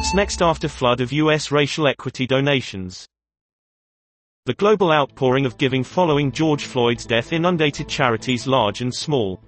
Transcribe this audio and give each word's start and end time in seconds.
What's 0.00 0.14
next 0.14 0.40
after 0.40 0.66
flood 0.66 1.02
of 1.02 1.12
U.S. 1.12 1.52
racial 1.52 1.86
equity 1.86 2.26
donations? 2.26 3.06
The 4.46 4.54
global 4.54 4.92
outpouring 4.92 5.44
of 5.44 5.58
giving 5.58 5.84
following 5.84 6.32
George 6.32 6.64
Floyd's 6.64 7.04
death 7.04 7.34
inundated 7.34 7.86
charities 7.86 8.46
large 8.46 8.80
and 8.80 8.94
small. 8.94 9.42